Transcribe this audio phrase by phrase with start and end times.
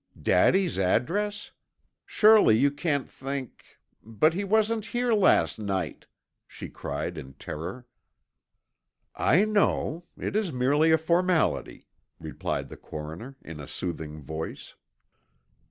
[0.19, 1.51] "Daddy's address?
[2.07, 3.63] Surely you can't think
[4.01, 6.07] but he wasn't here last night!"
[6.47, 7.85] she cried in terror.
[9.15, 10.05] "I know.
[10.17, 11.85] It is merely a formality,"
[12.19, 14.73] replied the coroner, in a soothing voice.